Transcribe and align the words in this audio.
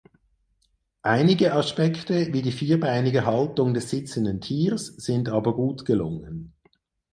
Einige 1.03 1.53
Aspekte 1.53 2.33
wie 2.33 2.41
die 2.41 2.51
vierbeinige 2.51 3.23
Haltung 3.23 3.75
des 3.75 3.91
sitzenden 3.91 4.41
Tiers 4.41 4.87
sind 4.87 5.29
aber 5.29 5.53
gut 5.55 5.85
gelungen. 5.85 6.53